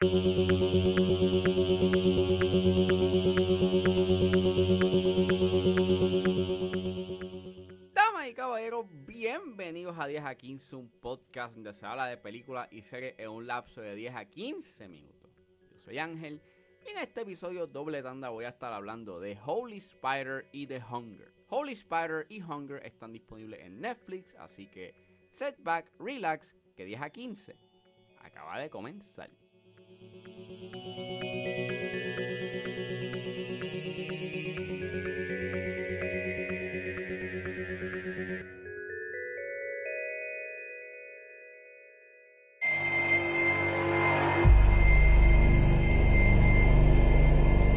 [0.00, 0.14] Damas
[8.26, 12.80] y caballeros, bienvenidos a 10 a 15, un podcast donde se habla de películas y
[12.80, 15.30] series en un lapso de 10 a 15 minutos.
[15.70, 16.40] Yo soy Ángel
[16.86, 20.80] y en este episodio doble tanda voy a estar hablando de Holy Spider y The
[20.82, 21.34] Hunger.
[21.48, 24.94] Holy Spider y Hunger están disponibles en Netflix, así que
[25.32, 27.54] setback, relax, que 10 a 15
[28.22, 29.28] acaba de comenzar.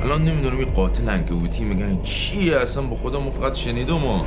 [0.04, 4.24] الان نمی‌دونم این قاتل انکبوتی میگن چیه؟ اصلا به خودمون فقط شنیدم و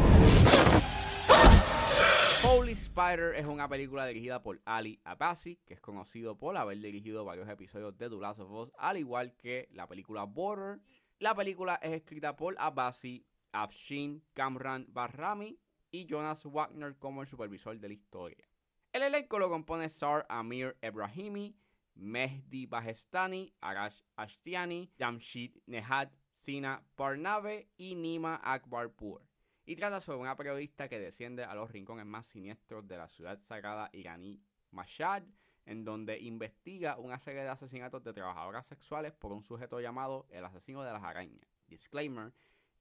[2.97, 7.47] Spider es una película dirigida por Ali Abassi, que es conocido por haber dirigido varios
[7.47, 10.81] episodios de The Last of Us, al igual que la película Border.
[11.19, 15.59] La película es escrita por Abassi, Afshin Kamran Barrami
[15.91, 18.49] y Jonas Wagner como el supervisor de la historia.
[18.95, 21.55] El elenco lo compone Sar Amir Ebrahimi,
[21.97, 26.09] Mehdi Bahestani, Arash Ashtiani, Jamshid Nehad,
[26.39, 29.21] Sina Parnave y Nima Akbarpur
[29.67, 33.41] y trata sobre una periodista que desciende a los rincones más siniestros de la ciudad
[33.43, 35.25] sagrada iraní Mashhad,
[35.67, 40.45] en donde investiga una serie de asesinatos de trabajadoras sexuales por un sujeto llamado el
[40.45, 41.49] asesino de las arañas.
[41.67, 42.33] Disclaimer,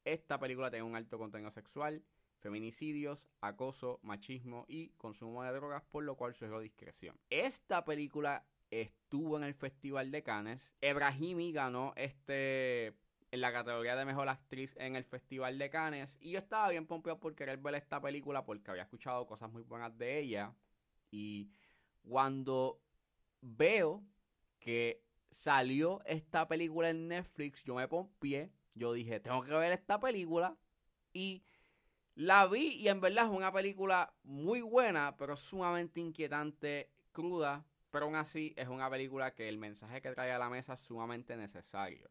[0.03, 2.03] esta película tiene un alto contenido sexual,
[2.38, 7.20] feminicidios, acoso, machismo y consumo de drogas, por lo cual sugiero discreción.
[7.31, 10.72] Esta película estuvo en el Festival de Cannes.
[10.81, 12.94] Ebrahimi ganó este
[13.36, 16.17] en la categoría de mejor actriz en el Festival de Cannes.
[16.22, 19.61] Y yo estaba bien pompeado por querer ver esta película porque había escuchado cosas muy
[19.64, 20.53] buenas de ella.
[21.11, 21.52] Y
[22.02, 22.81] cuando
[23.42, 24.03] veo
[24.59, 28.52] que salió esta película en Netflix, yo me pompié.
[28.73, 30.58] Yo dije, tengo que ver esta película.
[31.11, 31.44] Y
[32.16, 37.65] la vi y en verdad es una película muy buena, pero sumamente inquietante, cruda.
[37.92, 40.82] Pero aún así es una película que el mensaje que trae a la mesa es
[40.82, 42.09] sumamente necesario.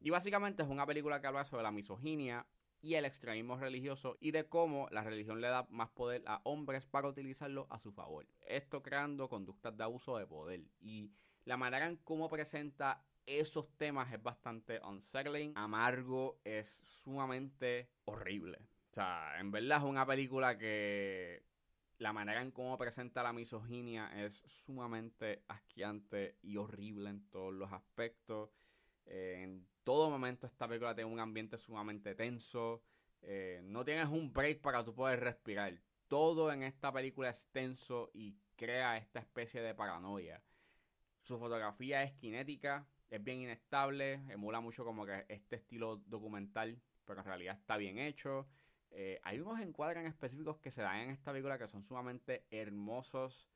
[0.00, 2.46] Y básicamente es una película que habla sobre la misoginia
[2.80, 6.84] y el extremismo religioso y de cómo la religión le da más poder a hombres
[6.86, 8.26] para utilizarlo a su favor.
[8.46, 10.60] Esto creando conductas de abuso de poder.
[10.80, 11.10] Y
[11.44, 18.58] la manera en cómo presenta esos temas es bastante unsettling, amargo, es sumamente horrible.
[18.90, 21.44] O sea, en verdad es una película que
[21.98, 27.72] la manera en cómo presenta la misoginia es sumamente asqueante y horrible en todos los
[27.72, 28.50] aspectos.
[29.86, 32.82] Todo momento esta película tiene un ambiente sumamente tenso.
[33.22, 35.80] Eh, no tienes un break para tú poder respirar.
[36.08, 40.42] Todo en esta película es tenso y crea esta especie de paranoia.
[41.22, 47.20] Su fotografía es cinética, es bien inestable, emula mucho como que este estilo documental, pero
[47.20, 48.48] en realidad está bien hecho.
[48.90, 52.44] Eh, hay unos encuadres en específicos que se dan en esta película que son sumamente
[52.50, 53.48] hermosos.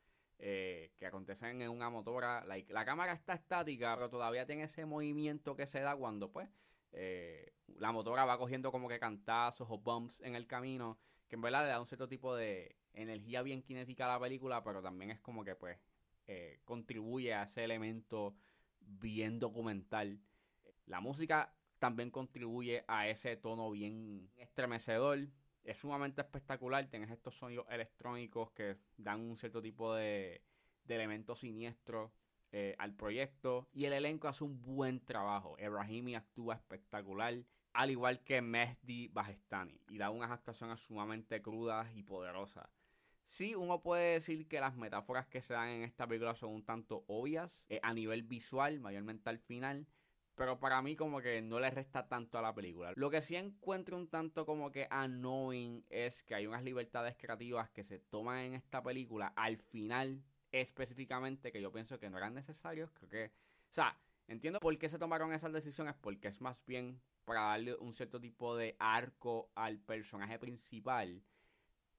[0.43, 2.47] Eh, que acontecen en una motora.
[2.47, 6.49] la cámara está estática, pero todavía tiene ese movimiento que se da cuando, pues,
[6.93, 11.43] eh, la motora va cogiendo como que cantazos o bumps en el camino, que en
[11.43, 15.11] verdad le da un cierto tipo de energía bien cinética a la película, pero también
[15.11, 15.79] es como que, pues,
[16.27, 18.35] eh, contribuye a ese elemento
[18.81, 20.21] bien documental.
[20.87, 25.29] La música también contribuye a ese tono bien estremecedor
[25.65, 26.87] es sumamente espectacular.
[26.89, 30.43] Tienes estos sonidos electrónicos que dan un cierto tipo de,
[30.85, 32.13] de elementos siniestros
[32.53, 33.69] eh, al proyecto.
[33.73, 35.57] Y el elenco hace un buen trabajo.
[35.59, 37.35] Ebrahimi actúa espectacular,
[37.73, 39.81] al igual que Mehdi Bajestani.
[39.89, 42.69] Y da unas actuaciones sumamente crudas y poderosas.
[43.25, 46.65] Sí, uno puede decir que las metáforas que se dan en esta película son un
[46.65, 49.87] tanto obvias eh, a nivel visual, mayormente al final
[50.41, 52.95] pero para mí como que no le resta tanto a la película.
[52.97, 57.69] Lo que sí encuentro un tanto como que annoying es que hay unas libertades creativas
[57.69, 62.33] que se toman en esta película al final específicamente que yo pienso que no eran
[62.33, 62.91] necesarios.
[62.95, 67.03] Creo que, o sea, entiendo por qué se tomaron esas decisiones porque es más bien
[67.27, 71.23] para darle un cierto tipo de arco al personaje principal.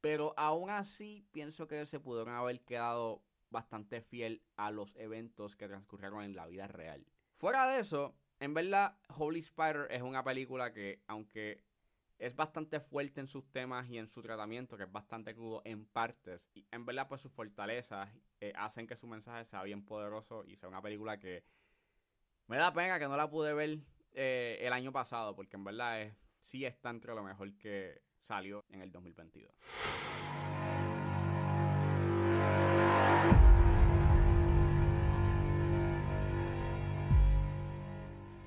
[0.02, 3.22] Pero aún así pienso que se pudieron haber quedado
[3.52, 7.06] bastante fiel a los eventos que transcurrieron en la vida real.
[7.36, 11.64] Fuera de eso, en verdad, Holy Spider es una película que, aunque
[12.18, 15.86] es bastante fuerte en sus temas y en su tratamiento, que es bastante crudo en
[15.86, 18.10] partes, en verdad, pues sus fortalezas
[18.40, 21.44] eh, hacen que su mensaje sea bien poderoso y sea una película que
[22.48, 23.78] me da pena que no la pude ver
[24.14, 28.66] eh, el año pasado, porque en verdad es, sí está entre lo mejor que salió
[28.70, 29.52] en el 2022.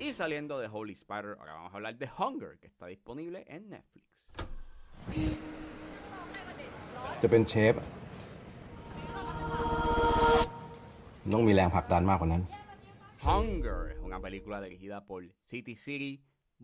[0.03, 3.69] Y saliendo de Holy Spider, ahora vamos a hablar de Hunger, que está disponible en
[3.69, 4.05] Netflix.
[7.21, 7.73] จะเป็นเชฟ
[11.33, 12.43] ต้องมีแรงผลักดันมากกว่านั้น
[13.25, 15.21] Hunger es una película dirigida por
[15.51, 16.13] City City,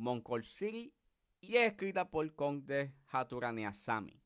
[0.05, 0.93] Moncol City
[1.41, 4.17] y es escrita por Conde Haturani Asami.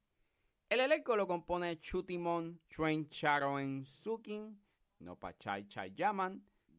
[0.70, 4.62] El elenco lo compone Chutimon, Train Charoen Sukin,
[5.00, 6.34] Nopachai Chayaman,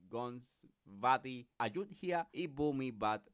[0.10, 3.28] Gons Vati Ayudhia y Bumi Bat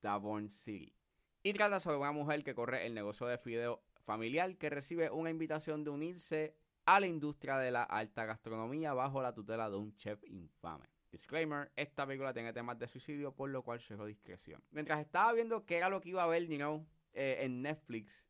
[0.00, 0.94] Davon City.
[1.42, 5.30] Y trata sobre una mujer que corre el negocio de fideo familiar que recibe una
[5.30, 9.94] invitación de unirse a la industria de la alta gastronomía bajo la tutela de un
[9.96, 10.86] chef infame.
[11.10, 14.62] Disclaimer, esta película tiene temas de suicidio, por lo cual dejo discreción.
[14.70, 18.26] Mientras estaba viendo qué era lo que iba a ver, you eh, en Netflix,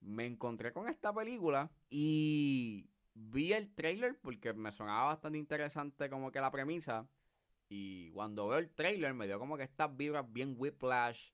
[0.00, 6.32] me encontré con esta película y vi el trailer porque me sonaba bastante interesante como
[6.32, 7.08] que la premisa.
[7.68, 11.30] Y cuando veo el trailer me dio como que estas vibras bien whiplash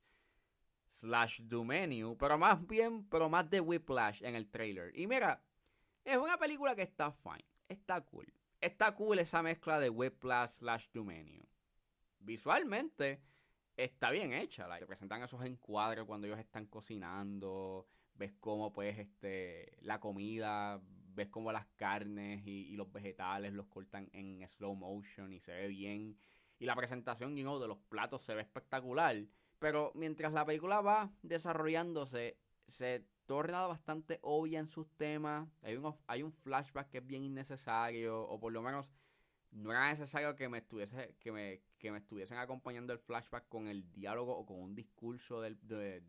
[0.86, 4.96] slash do menu, pero más bien, pero más de whiplash en el trailer.
[4.98, 5.42] Y mira,
[6.04, 8.32] es una película que está fine, está cool.
[8.60, 11.44] Está cool esa mezcla de whiplash slash do menu.
[12.18, 13.20] Visualmente
[13.76, 18.98] está bien hecha, like, te presentan esos encuadres cuando ellos están cocinando, ves cómo pues
[18.98, 20.80] este la comida,
[21.14, 25.68] ves cómo las carnes y, los vegetales los cortan en slow motion y se ve
[25.68, 26.16] bien.
[26.58, 29.16] Y la presentación de los platos se ve espectacular.
[29.58, 32.36] Pero mientras la película va desarrollándose,
[32.66, 35.48] se torna bastante obvia en sus temas.
[35.62, 38.92] Hay un, hay un flashback que es bien innecesario, o por lo menos
[39.52, 43.68] no era necesario que me, estuviese, que me, que me estuviesen acompañando el flashback con
[43.68, 46.02] el diálogo o con un discurso de,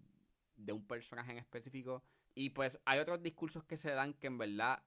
[0.55, 2.03] de un personaje en específico.
[2.35, 4.81] Y pues hay otros discursos que se dan que en verdad,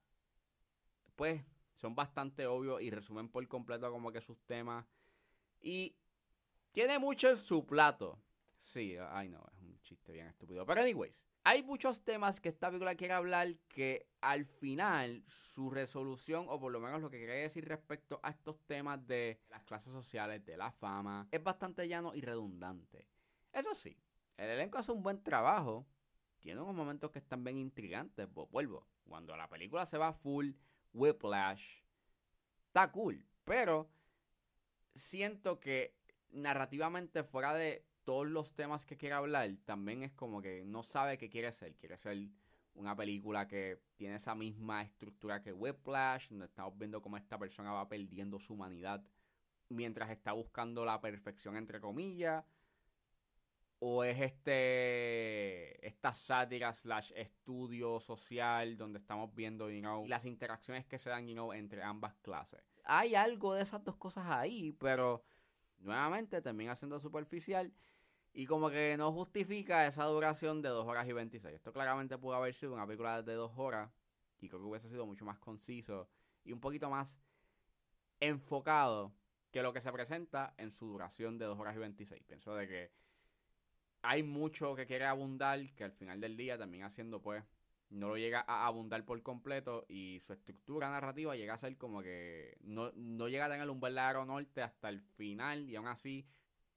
[1.16, 1.42] pues,
[1.74, 4.86] son bastante obvios y resumen por completo como que sus temas.
[5.60, 5.96] Y
[6.72, 8.20] tiene mucho en su plato.
[8.56, 10.64] Sí, ay no, es un chiste bien estúpido.
[10.66, 16.46] Pero anyways, hay muchos temas que esta película quiere hablar que al final su resolución,
[16.48, 19.92] o por lo menos lo que quiere decir respecto a estos temas de las clases
[19.92, 23.06] sociales, de la fama, es bastante llano y redundante.
[23.52, 23.96] Eso sí,
[24.36, 25.86] el elenco hace un buen trabajo.
[26.40, 28.28] Tiene unos momentos que están bien intrigantes.
[28.50, 28.86] Vuelvo.
[29.04, 30.50] Cuando la película se va full
[30.96, 31.62] whiplash,
[32.68, 33.24] está cool.
[33.44, 33.88] Pero
[34.94, 35.94] siento que
[36.30, 41.18] narrativamente fuera de todos los temas que quiere hablar, también es como que no sabe
[41.18, 41.74] qué quiere ser.
[41.76, 42.28] Quiere ser
[42.74, 47.72] una película que tiene esa misma estructura que Whiplash, donde estamos viendo cómo esta persona
[47.72, 49.04] va perdiendo su humanidad
[49.68, 52.44] mientras está buscando la perfección entre comillas.
[53.78, 60.98] O es este esta sátira slash estudio social donde estamos viendo you las interacciones que
[60.98, 62.62] se dan you entre ambas clases.
[62.84, 65.22] Hay algo de esas dos cosas ahí, pero
[65.78, 67.72] nuevamente termina siendo superficial
[68.32, 71.54] y como que no justifica esa duración de 2 horas y 26.
[71.54, 73.90] Esto claramente pudo haber sido una película de 2 horas
[74.40, 76.08] y creo que hubiese sido mucho más conciso
[76.44, 77.18] y un poquito más
[78.20, 79.14] enfocado
[79.50, 82.22] que lo que se presenta en su duración de 2 horas y 26.
[82.24, 82.92] Pienso de que
[84.06, 87.42] hay mucho que quiere abundar que al final del día también haciendo pues
[87.88, 92.02] no lo llega a abundar por completo y su estructura narrativa llega a ser como
[92.02, 96.26] que no, no llega a tener un verdadero norte hasta el final y aún así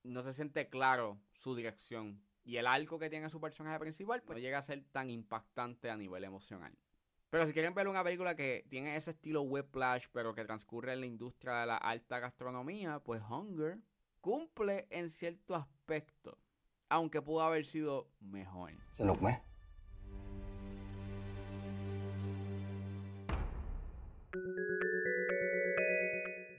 [0.04, 4.38] no se siente claro su dirección y el arco que tiene su personaje principal pues
[4.38, 6.76] no llega a ser tan impactante a nivel emocional.
[7.30, 11.02] Pero si quieren ver una película que tiene ese estilo whiplash pero que transcurre en
[11.02, 13.78] la industria de la alta gastronomía, pues Hunger
[14.20, 16.38] cumple en cierto aspecto,
[16.90, 18.74] aunque pudo haber sido mejor.
[18.88, 19.40] Se lo fue.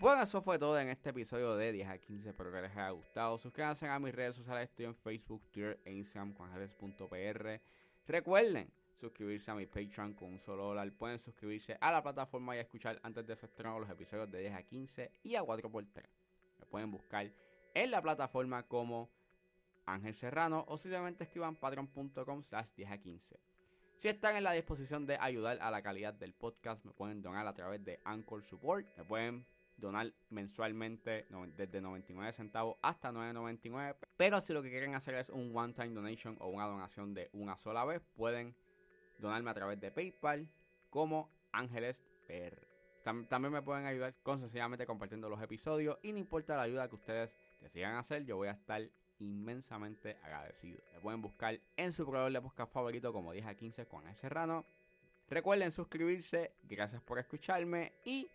[0.01, 2.31] Bueno, eso fue todo en este episodio de 10 a 15.
[2.31, 3.37] Espero que les haya gustado.
[3.37, 4.71] Suscríbanse a mis redes sociales.
[4.71, 7.61] Estoy en Facebook, Twitter e Instagram, juanjales.pr.
[8.07, 10.91] Recuerden suscribirse a mi Patreon con un solo dólar.
[10.93, 14.55] Pueden suscribirse a la plataforma y escuchar antes de su estreno los episodios de 10
[14.55, 16.03] a 15 y a 4x3.
[16.61, 17.31] Me pueden buscar
[17.75, 19.11] en la plataforma como
[19.87, 23.41] Ángel Serrano o simplemente escriban patreon.com slash 10 a 15.
[23.97, 27.47] Si están en la disposición de ayudar a la calidad del podcast, me pueden donar
[27.47, 28.87] a través de Anchor Support.
[28.97, 29.47] Me pueden
[29.77, 33.97] donar mensualmente desde 99 centavos hasta 9.99.
[34.17, 37.57] Pero si lo que quieren hacer es un one-time donation o una donación de una
[37.57, 38.55] sola vez, pueden
[39.19, 40.49] donarme a través de PayPal
[40.89, 42.67] como Ángeles PR.
[43.05, 46.89] Tam- también me pueden ayudar con sencillamente compartiendo los episodios y no importa la ayuda
[46.89, 48.83] que ustedes decidan hacer, yo voy a estar
[49.21, 50.81] inmensamente agradecido.
[50.93, 54.17] Me pueden buscar en su proveedor de podcast favorito como 10 a 15 con el
[54.17, 54.65] Serrano.
[55.29, 58.29] Recuerden suscribirse, gracias por escucharme y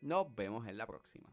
[0.00, 1.28] nos vemos en la próxima.